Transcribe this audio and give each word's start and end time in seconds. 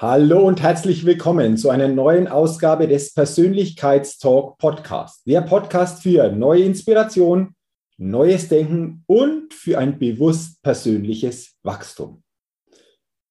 Hallo 0.00 0.46
und 0.46 0.62
herzlich 0.62 1.04
willkommen 1.04 1.56
zu 1.56 1.70
einer 1.70 1.88
neuen 1.88 2.28
Ausgabe 2.28 2.86
des 2.86 3.12
Persönlichkeitstalk 3.14 4.56
Podcast. 4.56 5.26
Der 5.26 5.40
Podcast 5.40 6.04
für 6.04 6.30
neue 6.30 6.62
Inspiration, 6.62 7.56
neues 7.96 8.48
Denken 8.48 9.02
und 9.08 9.52
für 9.52 9.76
ein 9.76 9.98
bewusst 9.98 10.62
persönliches 10.62 11.56
Wachstum. 11.64 12.22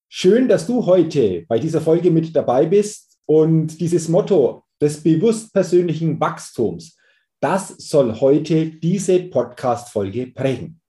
Schön, 0.09 0.49
dass 0.49 0.67
du 0.67 0.85
heute 0.85 1.45
bei 1.47 1.57
dieser 1.57 1.79
Folge 1.79 2.11
mit 2.11 2.35
dabei 2.35 2.65
bist 2.65 3.17
und 3.25 3.79
dieses 3.79 4.09
Motto 4.09 4.63
des 4.81 5.01
bewusst 5.01 5.53
persönlichen 5.53 6.19
Wachstums, 6.19 6.97
das 7.39 7.69
soll 7.77 8.19
heute 8.19 8.65
diese 8.71 9.19
Podcast-Folge 9.19 10.33
prägen. 10.35 10.81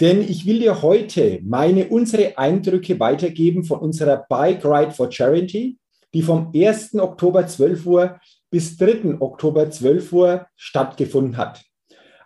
Denn 0.00 0.20
ich 0.20 0.44
will 0.44 0.58
dir 0.58 0.82
heute 0.82 1.40
meine, 1.42 1.88
unsere 1.88 2.36
Eindrücke 2.36 3.00
weitergeben 3.00 3.64
von 3.64 3.80
unserer 3.80 4.26
Bike 4.28 4.64
Ride 4.64 4.92
for 4.92 5.10
Charity, 5.10 5.78
die 6.12 6.22
vom 6.22 6.52
1. 6.54 6.94
Oktober 6.96 7.46
12 7.46 7.86
Uhr 7.86 8.20
bis 8.50 8.76
3. 8.76 9.20
Oktober 9.20 9.70
12 9.70 10.12
Uhr 10.12 10.46
stattgefunden 10.54 11.36
hat. 11.36 11.64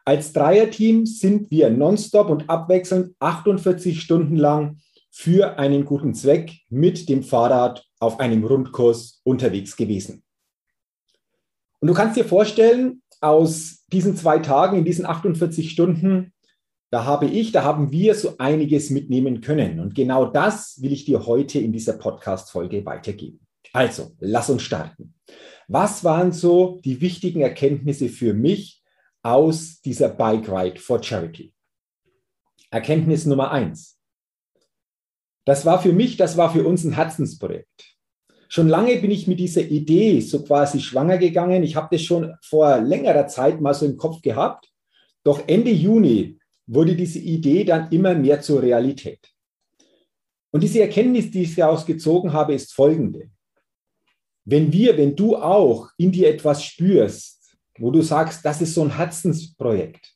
Als 0.04 0.32
Dreierteam 0.32 1.06
sind 1.06 1.50
wir 1.50 1.70
nonstop 1.70 2.30
und 2.30 2.50
abwechselnd 2.50 3.14
48 3.20 4.00
Stunden 4.00 4.36
lang 4.36 4.78
für 5.10 5.58
einen 5.58 5.84
guten 5.84 6.14
Zweck 6.14 6.52
mit 6.68 7.08
dem 7.08 7.22
Fahrrad 7.22 7.84
auf 8.00 8.18
einem 8.18 8.44
Rundkurs 8.44 9.20
unterwegs 9.24 9.77
gewesen. 9.77 10.24
Und 11.80 11.88
du 11.88 11.94
kannst 11.94 12.16
dir 12.16 12.24
vorstellen, 12.24 13.02
aus 13.20 13.84
diesen 13.92 14.16
zwei 14.16 14.38
Tagen, 14.38 14.78
in 14.78 14.84
diesen 14.84 15.05
48 15.05 15.70
Stunden, 15.70 16.32
da 16.91 17.05
habe 17.05 17.27
ich, 17.27 17.52
da 17.52 17.62
haben 17.62 17.92
wir 17.92 18.14
so 18.14 18.34
einiges 18.38 18.91
mitnehmen 18.91 19.41
können. 19.41 19.78
Und 19.78 19.94
genau 19.94 20.27
das 20.27 20.83
will 20.83 20.92
ich 20.92 21.05
dir 21.05 21.24
heute 21.27 21.60
in 21.60 21.72
dieser 21.72 21.92
Podcast-Folge 21.92 22.84
weitergeben. 22.84 23.41
Also, 23.72 24.12
lass 24.19 24.50
uns 24.50 24.62
starten. 24.62 25.14
Was 25.68 26.02
waren 26.02 26.33
so 26.33 26.80
die 26.84 27.00
wichtigen 27.00 27.42
Erkenntnisse 27.42 28.08
für 28.08 28.34
mich 28.34 28.83
aus 29.22 29.80
dieser 29.83 30.08
Bike 30.08 30.48
Ride 30.48 30.80
for 30.80 31.00
Charity? 31.00 31.52
Erkenntnis 32.73 33.24
Nummer 33.24 33.52
eins. 33.52 33.96
Das 35.45 35.64
war 35.64 35.80
für 35.80 35.92
mich, 35.92 36.17
das 36.17 36.36
war 36.36 36.52
für 36.52 36.67
uns 36.67 36.84
ein 36.84 36.95
Herzensprojekt. 36.95 37.96
Schon 38.48 38.68
lange 38.68 38.96
bin 38.96 39.12
ich 39.12 39.28
mit 39.28 39.39
dieser 39.39 39.62
Idee 39.62 40.20
so 40.20 40.42
quasi 40.42 40.80
schwanger 40.80 41.18
gegangen. 41.18 41.62
Ich 41.62 41.77
habe 41.77 41.89
das 41.92 42.02
schon 42.02 42.34
vor 42.42 42.78
längerer 42.78 43.28
Zeit 43.28 43.61
mal 43.61 43.74
so 43.74 43.86
im 43.86 43.96
Kopf 43.96 44.22
gehabt. 44.22 44.68
Doch 45.22 45.46
Ende 45.46 45.70
Juni 45.70 46.39
wurde 46.73 46.95
diese 46.95 47.19
Idee 47.19 47.64
dann 47.64 47.91
immer 47.91 48.14
mehr 48.14 48.41
zur 48.41 48.63
Realität. 48.63 49.29
Und 50.53 50.63
diese 50.63 50.81
Erkenntnis, 50.81 51.31
die 51.31 51.42
ich 51.42 51.57
daraus 51.57 51.85
gezogen 51.85 52.33
habe, 52.33 52.55
ist 52.55 52.73
folgende. 52.73 53.31
Wenn 54.45 54.73
wir, 54.73 54.97
wenn 54.97 55.17
du 55.17 55.36
auch 55.36 55.91
in 55.97 56.13
dir 56.13 56.29
etwas 56.29 56.64
spürst, 56.64 57.57
wo 57.79 57.91
du 57.91 58.03
sagst, 58.03 58.45
das 58.45 58.61
ist 58.61 58.75
so 58.75 58.85
ein 58.85 58.97
Herzensprojekt, 58.97 60.14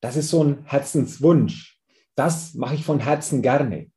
das 0.00 0.16
ist 0.16 0.28
so 0.28 0.44
ein 0.44 0.64
Herzenswunsch, 0.66 1.78
das 2.14 2.54
mache 2.54 2.74
ich 2.74 2.84
von 2.84 3.00
Herzen 3.00 3.40
gerne, 3.40 3.90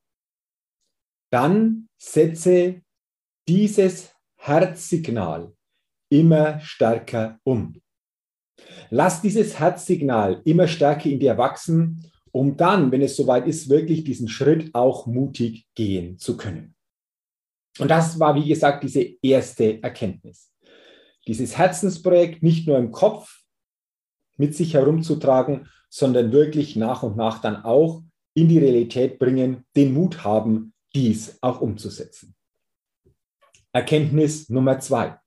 dann 1.30 1.90
setze 1.97 2.81
dieses 3.47 4.12
Herzsignal 4.36 5.53
immer 6.09 6.59
stärker 6.62 7.40
um. 7.44 7.81
Lass 8.89 9.21
dieses 9.21 9.59
Herzsignal 9.59 10.41
immer 10.45 10.67
stärker 10.67 11.09
in 11.09 11.19
dir 11.19 11.37
wachsen, 11.37 12.11
um 12.31 12.57
dann, 12.57 12.91
wenn 12.91 13.01
es 13.01 13.15
soweit 13.15 13.47
ist, 13.47 13.69
wirklich 13.69 14.03
diesen 14.03 14.27
Schritt 14.27 14.73
auch 14.75 15.07
mutig 15.07 15.67
gehen 15.75 16.17
zu 16.17 16.37
können. 16.37 16.75
Und 17.79 17.89
das 17.89 18.19
war, 18.19 18.35
wie 18.35 18.47
gesagt, 18.47 18.83
diese 18.83 19.05
erste 19.21 19.81
Erkenntnis. 19.81 20.51
Dieses 21.27 21.57
Herzensprojekt 21.57 22.43
nicht 22.43 22.67
nur 22.67 22.77
im 22.77 22.91
Kopf 22.91 23.41
mit 24.37 24.55
sich 24.55 24.73
herumzutragen, 24.73 25.69
sondern 25.89 26.31
wirklich 26.31 26.75
nach 26.75 27.03
und 27.03 27.17
nach 27.17 27.39
dann 27.39 27.63
auch 27.63 28.03
in 28.33 28.49
die 28.49 28.59
Realität 28.59 29.17
bringen, 29.17 29.65
den 29.75 29.93
Mut 29.93 30.23
haben, 30.23 30.73
dies 30.93 31.37
auch 31.41 31.61
umzusetzen. 31.61 32.35
Erkenntnis 33.71 34.49
Nummer 34.49 34.79
zwei. 34.79 35.17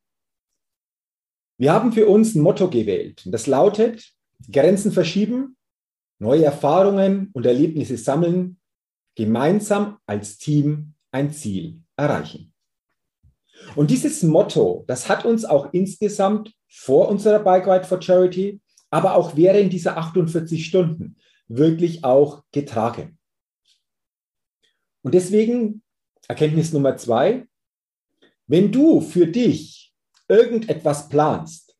Wir 1.59 1.73
haben 1.73 1.93
für 1.93 2.07
uns 2.07 2.37
ein 2.37 2.43
Motto 2.43 2.71
gewählt. 2.71 3.23
Das 3.27 3.49
lautet, 3.49 4.13
Grenzen 4.51 4.93
verschieben, 4.93 5.57
neue 6.21 6.45
Erfahrungen 6.45 7.31
und 7.33 7.47
Erlebnisse 7.47 7.97
sammeln, 7.97 8.61
gemeinsam 9.17 9.99
als 10.07 10.39
Team 10.39 10.95
ein 11.11 11.33
Ziel 11.33 11.83
erreichen. 11.97 12.53
Und 13.75 13.91
dieses 13.91 14.23
Motto, 14.23 14.85
das 14.87 15.09
hat 15.09 15.25
uns 15.25 15.45
auch 15.45 15.73
insgesamt 15.73 16.55
vor 16.69 17.09
unserer 17.09 17.41
Bike 17.41 17.67
Ride 17.67 17.85
for 17.85 18.01
Charity, 18.01 18.61
aber 18.91 19.17
auch 19.17 19.35
während 19.37 19.73
dieser 19.73 19.97
48 19.97 20.65
Stunden 20.65 21.17
wirklich 21.49 22.05
auch 22.05 22.45
getragen. 22.53 23.19
Und 25.03 25.13
deswegen 25.15 25.83
Erkenntnis 26.29 26.73
Nummer 26.73 26.97
zwei, 26.97 27.49
wenn 28.47 28.71
du 28.71 29.01
für 29.01 29.27
dich 29.27 29.78
irgendetwas 30.29 31.09
planst 31.09 31.77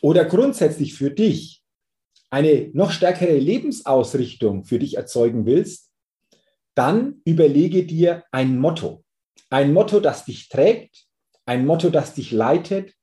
oder 0.00 0.24
grundsätzlich 0.24 0.94
für 0.94 1.10
dich 1.10 1.62
eine 2.30 2.70
noch 2.72 2.90
stärkere 2.90 3.38
Lebensausrichtung 3.38 4.64
für 4.64 4.78
dich 4.78 4.96
erzeugen 4.96 5.46
willst, 5.46 5.92
dann 6.74 7.22
überlege 7.24 7.86
dir 7.86 8.24
ein 8.32 8.58
Motto. 8.58 9.04
Ein 9.48 9.72
Motto, 9.72 10.00
das 10.00 10.24
dich 10.24 10.48
trägt, 10.48 11.06
ein 11.46 11.64
Motto, 11.64 11.90
das 11.90 12.14
dich 12.14 12.32
leitet, 12.32 12.94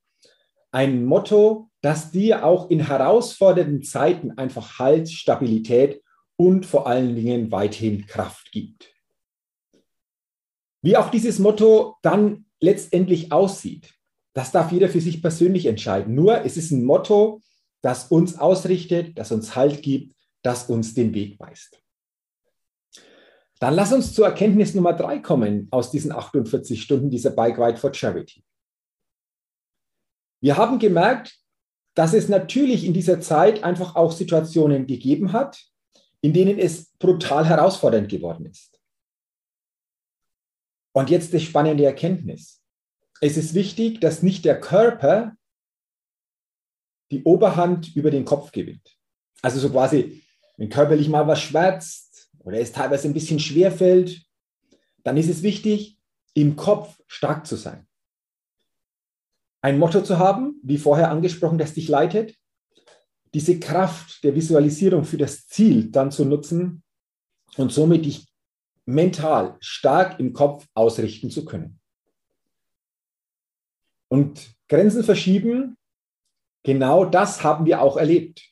ein 0.72 1.05
Motto, 1.05 1.69
das 1.81 2.11
dir 2.11 2.45
auch 2.45 2.69
in 2.69 2.88
herausfordernden 2.88 3.83
Zeiten 3.83 4.31
einfach 4.38 4.79
Halt, 4.79 5.09
Stabilität 5.09 6.01
und 6.35 6.66
vor 6.66 6.88
allen 6.88 7.16
Dingen 7.16 7.51
weithin 7.51 8.05
Kraft 8.05 8.51
gibt. 8.51 8.93
Wie 10.81 10.97
auch 10.97 11.09
dieses 11.09 11.39
Motto 11.39 11.95
dann 12.01 12.45
letztendlich 12.59 13.31
aussieht, 13.31 13.93
das 14.33 14.51
darf 14.51 14.71
jeder 14.71 14.90
für 14.90 15.02
sich 15.02 15.22
persönlich 15.22 15.66
entscheiden. 15.66 16.16
Nur 16.16 16.43
es 16.43 16.58
ist 16.58 16.72
ein 16.72 16.84
Motto, 16.84 17.41
das 17.81 18.08
uns 18.08 18.40
ausrichtet, 18.40 19.17
das 19.17 19.31
uns 19.31 19.55
Halt 19.55 19.81
gibt, 19.81 20.16
das 20.41 20.69
uns 20.69 20.93
den 20.93 21.13
Weg 21.13 21.40
weist. 21.40 21.79
Dann 23.59 23.75
lass 23.75 23.93
uns 23.93 24.13
zur 24.13 24.25
Erkenntnis 24.25 24.73
Nummer 24.73 24.93
drei 24.93 25.19
kommen 25.19 25.67
aus 25.72 25.91
diesen 25.91 26.11
48 26.11 26.81
Stunden 26.81 27.09
dieser 27.09 27.31
Bike 27.31 27.58
Ride 27.58 27.78
for 27.78 27.93
Charity. 27.93 28.43
Wir 30.41 30.58
haben 30.58 30.79
gemerkt, 30.79 31.40
dass 31.93 32.13
es 32.13 32.28
natürlich 32.28 32.84
in 32.84 32.93
dieser 32.93 33.22
Zeit 33.22 33.63
einfach 33.63 33.96
auch 33.96 34.11
Situationen 34.11 34.87
gegeben 34.87 35.31
hat, 35.31 35.63
in 36.22 36.34
denen 36.34 36.58
es 36.58 36.91
brutal 36.97 37.46
herausfordernd 37.46 38.09
geworden 38.09 38.47
ist. 38.47 38.79
Und 40.91 41.09
jetzt 41.09 41.34
die 41.34 41.40
spannende 41.40 41.85
Erkenntnis 41.85 42.62
es 43.21 43.37
ist 43.37 43.53
wichtig, 43.53 44.01
dass 44.01 44.23
nicht 44.23 44.45
der 44.45 44.59
Körper 44.59 45.35
die 47.11 47.23
Oberhand 47.23 47.95
über 47.95 48.11
den 48.11 48.25
Kopf 48.25 48.51
gewinnt. 48.51 48.97
Also 49.41 49.59
so 49.59 49.69
quasi, 49.69 50.23
wenn 50.57 50.69
körperlich 50.69 51.09
mal 51.09 51.27
was 51.27 51.41
schmerzt 51.41 52.29
oder 52.39 52.59
es 52.59 52.71
teilweise 52.71 53.07
ein 53.07 53.13
bisschen 53.13 53.39
schwer 53.39 53.71
fällt, 53.71 54.23
dann 55.03 55.17
ist 55.17 55.29
es 55.29 55.43
wichtig, 55.43 55.99
im 56.33 56.55
Kopf 56.55 56.99
stark 57.07 57.45
zu 57.45 57.55
sein. 57.55 57.87
ein 59.61 59.79
Motto 59.79 60.01
zu 60.01 60.17
haben, 60.19 60.59
wie 60.61 60.77
vorher 60.77 61.09
angesprochen, 61.09 61.57
das 61.57 61.73
dich 61.73 61.87
leitet, 61.87 62.35
diese 63.33 63.59
Kraft 63.59 64.23
der 64.23 64.35
Visualisierung 64.35 65.05
für 65.05 65.17
das 65.17 65.47
Ziel 65.47 65.89
dann 65.89 66.11
zu 66.11 66.25
nutzen 66.25 66.83
und 67.55 67.71
somit 67.71 68.05
dich 68.05 68.27
mental 68.85 69.55
stark 69.59 70.19
im 70.19 70.33
Kopf 70.33 70.67
ausrichten 70.73 71.31
zu 71.31 71.45
können. 71.45 71.79
Und 74.13 74.53
Grenzen 74.69 75.03
verschieben, 75.03 75.75
genau 76.61 77.03
das 77.03 77.43
haben 77.43 77.65
wir 77.65 77.81
auch 77.81 77.97
erlebt. 77.97 78.47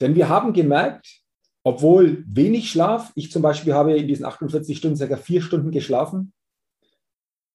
Denn 0.00 0.14
wir 0.14 0.30
haben 0.30 0.54
gemerkt, 0.54 1.20
obwohl 1.62 2.24
wenig 2.26 2.70
Schlaf, 2.70 3.12
ich 3.14 3.30
zum 3.30 3.42
Beispiel 3.42 3.74
habe 3.74 3.94
in 3.94 4.08
diesen 4.08 4.24
48 4.24 4.78
Stunden 4.78 4.96
circa 4.96 5.18
vier 5.18 5.42
Stunden 5.42 5.72
geschlafen, 5.72 6.32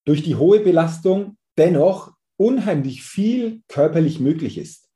durch 0.06 0.22
die 0.22 0.36
hohe 0.36 0.60
Belastung 0.60 1.38
dennoch 1.58 2.14
unheimlich 2.38 3.02
viel 3.02 3.64
körperlich 3.68 4.20
möglich 4.20 4.60
ist. 4.60 4.88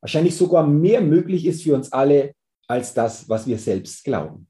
Wahrscheinlich 0.00 0.38
sogar 0.38 0.66
mehr 0.66 1.02
möglich 1.02 1.44
ist 1.44 1.64
für 1.64 1.74
uns 1.74 1.92
alle 1.92 2.32
als 2.66 2.94
das, 2.94 3.28
was 3.28 3.46
wir 3.46 3.58
selbst 3.58 4.04
glauben. 4.04 4.48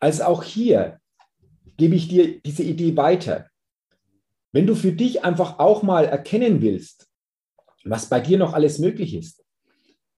Also 0.00 0.24
auch 0.24 0.42
hier 0.42 1.02
gebe 1.76 1.96
ich 1.96 2.08
dir 2.08 2.40
diese 2.40 2.62
Idee 2.62 2.96
weiter. 2.96 3.50
Wenn 4.54 4.68
du 4.68 4.76
für 4.76 4.92
dich 4.92 5.24
einfach 5.24 5.58
auch 5.58 5.82
mal 5.82 6.04
erkennen 6.04 6.62
willst, 6.62 7.08
was 7.84 8.08
bei 8.08 8.20
dir 8.20 8.38
noch 8.38 8.52
alles 8.54 8.78
möglich 8.78 9.12
ist, 9.16 9.44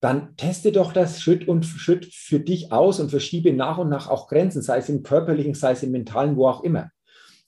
dann 0.00 0.36
teste 0.36 0.72
doch 0.72 0.92
das 0.92 1.22
Schritt 1.22 1.48
und 1.48 1.64
Schritt 1.64 2.04
für 2.12 2.38
dich 2.38 2.70
aus 2.70 3.00
und 3.00 3.08
verschiebe 3.08 3.54
nach 3.54 3.78
und 3.78 3.88
nach 3.88 4.10
auch 4.10 4.28
Grenzen, 4.28 4.60
sei 4.60 4.76
es 4.76 4.90
im 4.90 5.02
körperlichen, 5.02 5.54
sei 5.54 5.72
es 5.72 5.82
im 5.82 5.90
mentalen, 5.90 6.36
wo 6.36 6.48
auch 6.48 6.62
immer. 6.64 6.90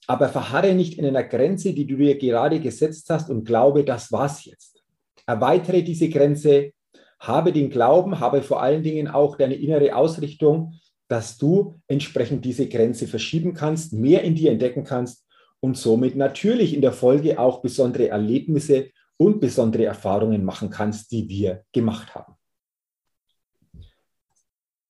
Aber 0.07 0.31
verharre 0.31 0.75
nicht 0.75 0.99
in 0.99 1.05
einer 1.05 1.25
Grenze, 1.25 1.75
die 1.75 1.87
du 1.87 1.99
dir 1.99 2.17
gerade 2.17 2.59
gesetzt 2.59 3.11
hast 3.11 3.29
und 3.29 3.45
glaube, 3.45 3.85
das 3.85 4.11
war's 4.11 4.47
jetzt. 4.47 4.83
Erweitere 5.27 5.83
diese 5.83 6.09
Grenze, 6.09 6.73
habe 7.21 7.53
den 7.53 7.69
Glauben, 7.69 8.19
habe 8.19 8.41
vor 8.41 8.63
allen 8.63 8.83
Dingen 8.83 9.09
auch 9.09 9.37
deine 9.37 9.57
innere 9.57 9.95
Ausrichtung, 9.95 10.73
dass 11.07 11.37
du 11.37 11.79
entsprechend 11.87 12.47
diese 12.47 12.67
Grenze 12.67 13.07
verschieben 13.07 13.53
kannst, 13.53 13.93
mehr 13.93 14.23
in 14.23 14.35
dir 14.35 14.51
entdecken 14.53 14.85
kannst 14.85 15.28
und 15.61 15.77
somit 15.77 16.17
natürlich 16.17 16.75
in 16.75 16.81
der 16.81 16.93
Folge 16.93 17.39
auch 17.39 17.61
besondere 17.61 18.09
Erlebnisse 18.09 18.91
und 19.17 19.41
besondere 19.41 19.85
Erfahrungen 19.85 20.45
machen 20.45 20.71
kannst, 20.71 21.11
die 21.11 21.29
wir 21.29 21.65
gemacht 21.73 22.15
haben. 22.15 22.35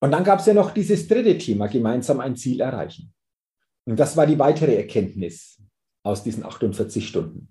Und 0.00 0.12
dann 0.12 0.24
gab 0.24 0.40
es 0.40 0.46
ja 0.46 0.54
noch 0.54 0.70
dieses 0.70 1.08
dritte 1.08 1.36
Thema, 1.38 1.66
gemeinsam 1.66 2.20
ein 2.20 2.36
Ziel 2.36 2.60
erreichen. 2.60 3.12
Und 3.84 3.98
das 3.98 4.16
war 4.16 4.26
die 4.26 4.38
weitere 4.38 4.76
Erkenntnis 4.76 5.60
aus 6.04 6.22
diesen 6.22 6.44
48 6.44 7.06
Stunden. 7.06 7.50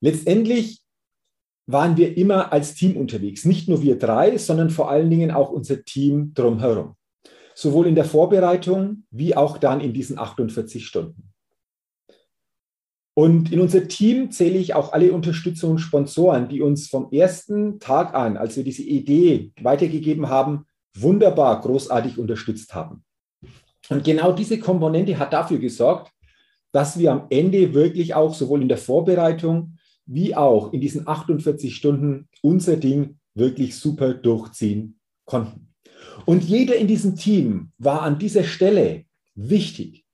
Letztendlich 0.00 0.82
waren 1.66 1.96
wir 1.96 2.16
immer 2.16 2.52
als 2.52 2.74
Team 2.74 2.96
unterwegs. 2.96 3.44
Nicht 3.44 3.68
nur 3.68 3.82
wir 3.82 3.98
drei, 3.98 4.36
sondern 4.36 4.70
vor 4.70 4.90
allen 4.90 5.10
Dingen 5.10 5.30
auch 5.30 5.50
unser 5.50 5.84
Team 5.84 6.34
drumherum. 6.34 6.96
Sowohl 7.54 7.86
in 7.86 7.94
der 7.94 8.04
Vorbereitung 8.04 9.04
wie 9.10 9.34
auch 9.34 9.58
dann 9.58 9.80
in 9.80 9.92
diesen 9.92 10.18
48 10.18 10.86
Stunden. 10.86 11.32
Und 13.18 13.50
in 13.50 13.60
unser 13.60 13.88
Team 13.88 14.30
zähle 14.30 14.58
ich 14.58 14.74
auch 14.74 14.92
alle 14.92 15.10
Unterstützer 15.10 15.68
und 15.68 15.78
Sponsoren, 15.78 16.50
die 16.50 16.60
uns 16.60 16.88
vom 16.88 17.10
ersten 17.10 17.80
Tag 17.80 18.14
an, 18.14 18.36
als 18.36 18.58
wir 18.58 18.64
diese 18.64 18.82
Idee 18.82 19.52
weitergegeben 19.62 20.28
haben, 20.28 20.66
wunderbar, 20.94 21.62
großartig 21.62 22.18
unterstützt 22.18 22.74
haben. 22.74 23.04
Und 23.88 24.04
genau 24.04 24.32
diese 24.32 24.58
Komponente 24.58 25.18
hat 25.18 25.32
dafür 25.32 25.58
gesorgt, 25.58 26.12
dass 26.72 26.98
wir 26.98 27.10
am 27.10 27.26
Ende 27.30 27.72
wirklich 27.72 28.14
auch 28.14 28.34
sowohl 28.34 28.60
in 28.60 28.68
der 28.68 28.76
Vorbereitung 28.76 29.78
wie 30.04 30.36
auch 30.36 30.74
in 30.74 30.82
diesen 30.82 31.08
48 31.08 31.74
Stunden 31.74 32.28
unser 32.42 32.76
Ding 32.76 33.18
wirklich 33.34 33.76
super 33.76 34.12
durchziehen 34.12 35.00
konnten. 35.24 35.72
Und 36.26 36.44
jeder 36.44 36.76
in 36.76 36.86
diesem 36.86 37.16
Team 37.16 37.72
war 37.78 38.02
an 38.02 38.18
dieser 38.18 38.44
Stelle 38.44 39.06
wichtig. 39.34 40.05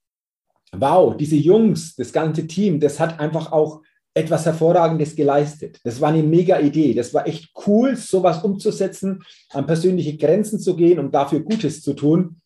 wow, 0.73 1.15
diese 1.15 1.37
Jungs, 1.37 1.95
das 1.97 2.15
ganze 2.15 2.47
Team, 2.47 2.81
das 2.81 2.99
hat 2.99 3.21
einfach 3.21 3.53
auch 3.53 3.83
etwas 4.15 4.45
Hervorragendes 4.45 5.17
geleistet. 5.17 5.81
Das 5.85 6.01
war 6.01 6.11
eine 6.11 6.23
mega 6.23 6.59
Idee. 6.59 6.95
Das 6.95 7.15
war 7.15 7.27
echt 7.27 7.51
cool, 7.67 7.97
sowas 7.97 8.43
umzusetzen, 8.45 9.23
an 9.51 9.67
persönliche 9.67 10.17
Grenzen 10.17 10.59
zu 10.59 10.77
gehen, 10.77 10.99
um 10.99 11.11
dafür 11.11 11.41
Gutes 11.41 11.83
zu 11.83 11.95
tun. 11.95 12.41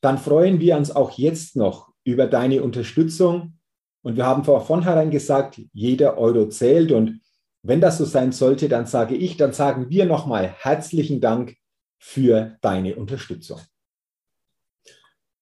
Dann 0.00 0.18
freuen 0.18 0.60
wir 0.60 0.76
uns 0.76 0.94
auch 0.94 1.10
jetzt 1.12 1.56
noch 1.56 1.92
über 2.04 2.26
deine 2.26 2.62
Unterstützung. 2.62 3.58
Und 4.02 4.16
wir 4.16 4.26
haben 4.26 4.44
von 4.44 4.62
vornherein 4.62 5.10
gesagt, 5.10 5.60
jeder 5.72 6.18
Euro 6.18 6.48
zählt. 6.48 6.92
Und 6.92 7.20
wenn 7.62 7.80
das 7.80 7.98
so 7.98 8.04
sein 8.04 8.32
sollte, 8.32 8.68
dann 8.68 8.86
sage 8.86 9.16
ich, 9.16 9.36
dann 9.36 9.52
sagen 9.52 9.90
wir 9.90 10.06
nochmal 10.06 10.54
herzlichen 10.60 11.20
Dank 11.20 11.56
für 11.98 12.56
deine 12.60 12.94
Unterstützung. 12.94 13.60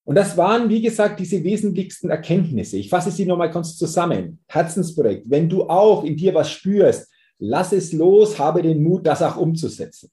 Und 0.06 0.14
das 0.14 0.36
waren, 0.36 0.68
wie 0.68 0.80
gesagt, 0.80 1.18
diese 1.18 1.42
wesentlichsten 1.42 2.10
Erkenntnisse. 2.10 2.76
Ich 2.76 2.88
fasse 2.88 3.10
sie 3.10 3.26
nochmal 3.26 3.50
kurz 3.50 3.76
zusammen. 3.76 4.38
Herzensprojekt. 4.46 5.28
Wenn 5.28 5.48
du 5.48 5.64
auch 5.68 6.04
in 6.04 6.16
dir 6.16 6.32
was 6.32 6.48
spürst, 6.48 7.10
lass 7.40 7.72
es 7.72 7.92
los, 7.92 8.38
habe 8.38 8.62
den 8.62 8.84
Mut, 8.84 9.04
das 9.04 9.20
auch 9.20 9.36
umzusetzen. 9.36 10.08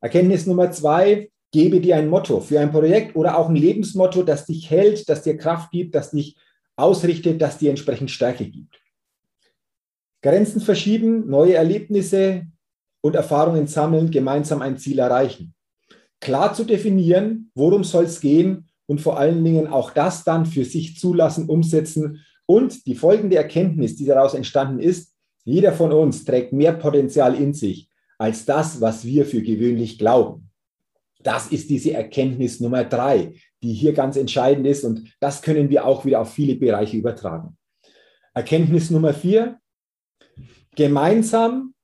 Erkenntnis 0.00 0.46
Nummer 0.46 0.70
zwei, 0.70 1.28
gebe 1.50 1.80
dir 1.80 1.96
ein 1.96 2.08
Motto 2.08 2.38
für 2.38 2.60
ein 2.60 2.70
Projekt 2.70 3.16
oder 3.16 3.36
auch 3.36 3.48
ein 3.48 3.56
Lebensmotto, 3.56 4.22
das 4.22 4.46
dich 4.46 4.70
hält, 4.70 5.08
das 5.08 5.22
dir 5.22 5.36
Kraft 5.36 5.72
gibt, 5.72 5.96
das 5.96 6.12
dich 6.12 6.36
ausrichtet, 6.76 7.42
das 7.42 7.58
dir 7.58 7.70
entsprechend 7.70 8.12
Stärke 8.12 8.46
gibt. 8.48 8.80
Grenzen 10.22 10.60
verschieben, 10.60 11.28
neue 11.28 11.54
Erlebnisse 11.54 12.46
und 13.00 13.16
Erfahrungen 13.16 13.66
sammeln, 13.66 14.12
gemeinsam 14.12 14.62
ein 14.62 14.78
Ziel 14.78 15.00
erreichen. 15.00 15.52
Klar 16.20 16.54
zu 16.54 16.62
definieren, 16.62 17.50
worum 17.56 17.82
soll 17.82 18.04
es 18.04 18.20
gehen 18.20 18.68
und 18.86 19.00
vor 19.00 19.18
allen 19.18 19.42
Dingen 19.42 19.66
auch 19.66 19.90
das 19.90 20.24
dann 20.24 20.46
für 20.46 20.64
sich 20.64 20.98
zulassen, 20.98 21.48
umsetzen. 21.48 22.24
Und 22.46 22.86
die 22.86 22.94
folgende 22.94 23.36
Erkenntnis, 23.36 23.96
die 23.96 24.04
daraus 24.04 24.34
entstanden 24.34 24.78
ist, 24.78 25.14
jeder 25.44 25.72
von 25.72 25.92
uns 25.92 26.24
trägt 26.24 26.52
mehr 26.52 26.72
Potenzial 26.72 27.34
in 27.34 27.54
sich 27.54 27.88
als 28.18 28.44
das, 28.44 28.80
was 28.80 29.04
wir 29.04 29.26
für 29.26 29.42
gewöhnlich 29.42 29.98
glauben. 29.98 30.50
Das 31.22 31.48
ist 31.48 31.70
diese 31.70 31.92
Erkenntnis 31.92 32.60
Nummer 32.60 32.84
drei, 32.84 33.34
die 33.62 33.72
hier 33.72 33.92
ganz 33.92 34.16
entscheidend 34.16 34.66
ist 34.66 34.84
und 34.84 35.10
das 35.20 35.42
können 35.42 35.70
wir 35.70 35.86
auch 35.86 36.04
wieder 36.04 36.20
auf 36.20 36.32
viele 36.32 36.54
Bereiche 36.54 36.96
übertragen. 36.96 37.56
Erkenntnis 38.34 38.90
Nummer 38.90 39.14
vier, 39.14 39.58
gemeinsam 40.76 41.74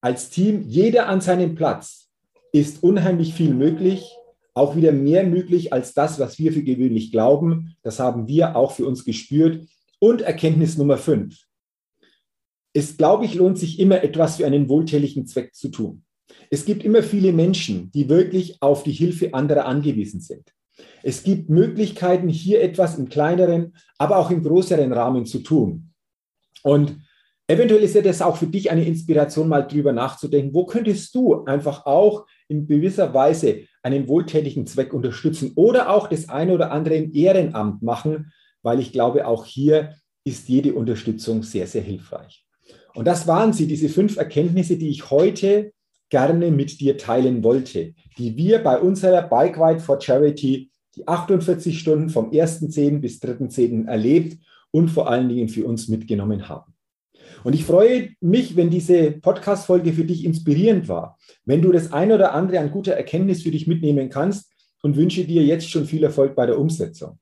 als 0.00 0.28
Team, 0.30 0.62
jeder 0.66 1.08
an 1.08 1.20
seinem 1.20 1.54
Platz, 1.54 2.10
ist 2.52 2.82
unheimlich 2.82 3.34
viel 3.34 3.54
möglich, 3.54 4.16
auch 4.54 4.76
wieder 4.76 4.92
mehr 4.92 5.24
möglich 5.24 5.72
als 5.72 5.94
das, 5.94 6.18
was 6.18 6.38
wir 6.38 6.52
für 6.52 6.62
gewöhnlich 6.62 7.10
glauben. 7.10 7.76
Das 7.82 7.98
haben 7.98 8.28
wir 8.28 8.56
auch 8.56 8.72
für 8.72 8.86
uns 8.86 9.04
gespürt. 9.04 9.66
Und 9.98 10.22
Erkenntnis 10.22 10.78
Nummer 10.78 10.96
fünf. 10.96 11.44
Es, 12.72 12.96
glaube 12.96 13.24
ich, 13.24 13.34
lohnt 13.34 13.58
sich 13.58 13.78
immer 13.78 14.02
etwas 14.02 14.36
für 14.36 14.46
einen 14.46 14.68
wohltätigen 14.68 15.26
Zweck 15.26 15.54
zu 15.54 15.68
tun. 15.68 16.04
Es 16.50 16.64
gibt 16.64 16.84
immer 16.84 17.02
viele 17.02 17.32
Menschen, 17.32 17.90
die 17.92 18.08
wirklich 18.08 18.60
auf 18.60 18.82
die 18.82 18.92
Hilfe 18.92 19.34
anderer 19.34 19.66
angewiesen 19.66 20.20
sind. 20.20 20.52
Es 21.02 21.22
gibt 21.22 21.50
Möglichkeiten, 21.50 22.28
hier 22.28 22.62
etwas 22.62 22.98
im 22.98 23.08
kleineren, 23.08 23.74
aber 23.98 24.18
auch 24.18 24.30
im 24.30 24.42
größeren 24.42 24.92
Rahmen 24.92 25.26
zu 25.26 25.40
tun. 25.40 25.92
Und 26.62 26.98
eventuell 27.46 27.82
ist 27.82 27.94
ja 27.94 28.02
das 28.02 28.22
auch 28.22 28.36
für 28.36 28.46
dich 28.46 28.70
eine 28.70 28.84
Inspiration, 28.84 29.48
mal 29.48 29.62
drüber 29.62 29.92
nachzudenken, 29.92 30.54
wo 30.54 30.64
könntest 30.64 31.14
du 31.14 31.44
einfach 31.44 31.86
auch 31.86 32.26
in 32.48 32.66
gewisser 32.66 33.14
Weise 33.14 33.62
einen 33.82 34.08
wohltätigen 34.08 34.66
Zweck 34.66 34.92
unterstützen 34.92 35.52
oder 35.56 35.90
auch 35.90 36.08
das 36.08 36.28
eine 36.28 36.52
oder 36.52 36.70
andere 36.72 36.96
im 36.96 37.14
Ehrenamt 37.14 37.82
machen, 37.82 38.32
weil 38.62 38.80
ich 38.80 38.92
glaube, 38.92 39.26
auch 39.26 39.44
hier 39.44 39.94
ist 40.24 40.48
jede 40.48 40.74
Unterstützung 40.74 41.42
sehr, 41.42 41.66
sehr 41.66 41.82
hilfreich. 41.82 42.46
Und 42.94 43.06
das 43.06 43.26
waren 43.26 43.52
sie, 43.52 43.66
diese 43.66 43.88
fünf 43.88 44.16
Erkenntnisse, 44.16 44.76
die 44.76 44.88
ich 44.88 45.10
heute 45.10 45.72
gerne 46.08 46.50
mit 46.50 46.80
dir 46.80 46.96
teilen 46.96 47.42
wollte, 47.42 47.94
die 48.18 48.36
wir 48.36 48.62
bei 48.62 48.78
unserer 48.78 49.22
Bike 49.22 49.58
Ride 49.58 49.80
for 49.80 50.00
Charity 50.00 50.70
die 50.96 51.08
48 51.08 51.78
Stunden 51.78 52.08
vom 52.08 52.30
1.10. 52.30 53.00
bis 53.00 53.20
3.10. 53.20 53.86
erlebt 53.86 54.38
und 54.70 54.88
vor 54.88 55.10
allen 55.10 55.28
Dingen 55.28 55.48
für 55.48 55.66
uns 55.66 55.88
mitgenommen 55.88 56.48
haben. 56.48 56.73
Und 57.42 57.54
ich 57.54 57.64
freue 57.64 58.10
mich, 58.20 58.56
wenn 58.56 58.70
diese 58.70 59.12
Podcast-Folge 59.12 59.92
für 59.92 60.04
dich 60.04 60.24
inspirierend 60.24 60.88
war, 60.88 61.18
wenn 61.44 61.62
du 61.62 61.72
das 61.72 61.92
eine 61.92 62.14
oder 62.14 62.32
andere 62.32 62.58
an 62.60 62.70
guter 62.70 62.94
Erkenntnis 62.94 63.42
für 63.42 63.50
dich 63.50 63.66
mitnehmen 63.66 64.08
kannst 64.08 64.50
und 64.82 64.96
wünsche 64.96 65.24
dir 65.24 65.42
jetzt 65.42 65.70
schon 65.70 65.86
viel 65.86 66.04
Erfolg 66.04 66.34
bei 66.34 66.46
der 66.46 66.58
Umsetzung. 66.58 67.18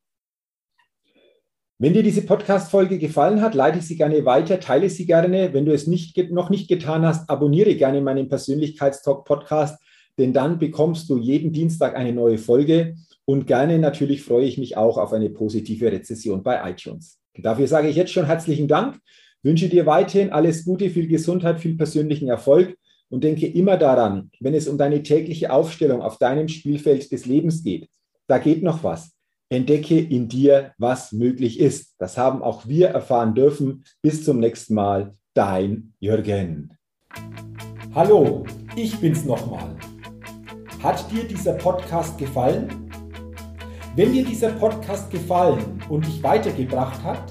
Wenn 1.79 1.95
dir 1.95 2.05
diese 2.05 2.23
Podcast-Folge 2.23 2.99
gefallen 2.99 3.41
hat, 3.41 3.55
leite 3.55 3.81
sie 3.81 3.97
gerne 3.97 4.25
weiter, 4.25 4.61
teile 4.61 4.89
sie 4.89 5.05
gerne. 5.05 5.53
Wenn 5.53 5.65
du 5.67 5.73
es 5.73 5.89
nicht, 5.89 6.17
noch 6.31 6.49
nicht 6.49 6.69
getan 6.69 7.05
hast, 7.05 7.29
abonniere 7.29 7.75
gerne 7.75 8.01
meinen 8.01 8.29
Persönlichkeitstalk-Podcast, 8.29 9.83
denn 10.17 10.33
dann 10.33 10.61
bekommst 10.61 11.11
du 11.11 11.19
jeden 11.19 11.53
Dienstag 11.53 11.97
eine 11.97 12.13
neue 12.13 12.39
Folge 12.39 12.95
und 13.25 13.47
gerne 13.47 13.79
natürlich 13.79 14.23
freue 14.23 14.45
ich 14.45 14.59
mich 14.59 14.77
auch 14.77 14.99
auf 14.99 15.13
eine 15.13 15.31
positive 15.31 15.91
Rezession 15.91 16.43
bei 16.43 16.71
iTunes. 16.71 17.19
Dafür 17.35 17.67
sage 17.67 17.89
ich 17.89 17.97
jetzt 17.97 18.13
schon 18.13 18.27
herzlichen 18.27 18.69
Dank, 18.69 18.99
wünsche 19.43 19.69
dir 19.69 19.87
weiterhin 19.87 20.31
alles 20.31 20.65
Gute, 20.65 20.91
viel 20.91 21.09
Gesundheit, 21.09 21.61
viel 21.61 21.77
persönlichen 21.77 22.29
Erfolg 22.29 22.77
und 23.11 23.25
denke 23.25 23.47
immer 23.47 23.77
daran, 23.77 24.31
wenn 24.41 24.55
es 24.55 24.69
um 24.69 24.79
deine 24.79 25.03
tägliche 25.03 25.53
Aufstellung 25.53 26.01
auf 26.01 26.19
deinem 26.19 26.49
Spielfeld 26.49 27.11
des 27.13 27.27
Lebens 27.27 27.63
geht, 27.63 27.89
da 28.27 28.39
geht 28.39 28.63
noch 28.63 28.83
was. 28.83 29.13
Entdecke 29.51 30.01
in 30.01 30.29
dir, 30.29 30.73
was 30.79 31.13
möglich 31.13 31.61
ist. 31.61 31.95
Das 31.99 32.17
haben 32.17 32.43
auch 32.43 32.67
wir 32.67 32.89
erfahren 32.89 33.35
dürfen. 33.35 33.85
Bis 34.01 34.25
zum 34.25 34.41
nächsten 34.41 34.73
Mal, 34.73 35.15
dein 35.35 35.93
Jürgen. 36.01 36.79
Hallo, 37.95 38.45
ich 38.75 38.99
bin's 38.99 39.27
nochmal. 39.27 39.77
Hat 40.83 41.11
dir 41.13 41.25
dieser 41.25 41.53
Podcast 41.53 42.17
gefallen? 42.17 42.91
Wenn 43.95 44.15
dir 44.15 44.25
dieser 44.25 44.53
Podcast 44.53 45.11
gefallen 45.11 45.83
und 45.91 46.07
dich 46.07 46.23
weitergebracht 46.23 47.03
hat, 47.05 47.31